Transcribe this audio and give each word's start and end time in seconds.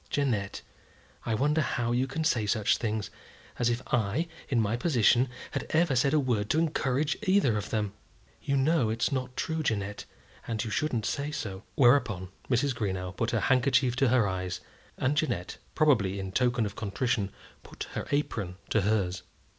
"Jeannette, 0.09 0.63
I 1.27 1.35
wonder 1.35 1.61
how 1.61 1.91
you 1.91 2.07
can 2.07 2.23
say 2.23 2.47
such 2.47 2.77
things; 2.77 3.11
as 3.59 3.69
if 3.69 3.83
I, 3.93 4.27
in 4.49 4.59
my 4.59 4.75
position, 4.75 5.29
had 5.51 5.67
ever 5.69 5.95
said 5.95 6.11
a 6.11 6.19
word 6.19 6.49
to 6.49 6.57
encourage 6.57 7.19
either 7.21 7.55
of 7.55 7.69
them. 7.69 7.93
You 8.41 8.57
know 8.57 8.89
it's 8.89 9.11
not 9.11 9.37
true, 9.37 9.61
Jeannette, 9.61 10.05
and 10.47 10.63
you 10.63 10.71
shouldn't 10.71 11.05
say 11.05 11.29
so." 11.29 11.61
Whereupon 11.75 12.29
Mrs. 12.49 12.73
Greenow 12.73 13.15
put 13.15 13.29
her 13.29 13.41
handkerchief 13.41 13.95
to 13.97 14.07
her 14.07 14.27
eyes, 14.27 14.59
and 14.97 15.15
Jeannette, 15.15 15.59
probably 15.75 16.17
in 16.19 16.31
token 16.31 16.65
of 16.65 16.75
contrition, 16.75 17.31
put 17.61 17.83
her 17.93 18.07
apron 18.11 18.57
to 18.71 18.81
hers. 18.81 19.21